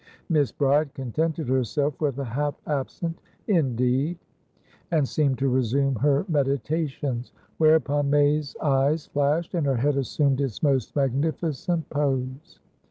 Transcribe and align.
Miss 0.29 0.51
Bride 0.51 0.95
contented 0.95 1.47
herself 1.47 2.01
with 2.01 2.17
a 2.17 2.25
half 2.25 2.55
absent 2.65 3.21
"Indeed?" 3.47 4.17
and 4.89 5.07
seemed 5.07 5.37
to 5.37 5.47
resume 5.47 5.93
her 5.97 6.25
meditations. 6.27 7.31
Whereupon, 7.59 8.09
May's 8.09 8.55
eyes 8.63 9.05
flashed, 9.05 9.53
and 9.53 9.67
her 9.67 9.77
head 9.77 9.97
assumed 9.97 10.41
its 10.41 10.63
most 10.63 10.95
magnificent 10.95 11.87
pose. 11.91 12.59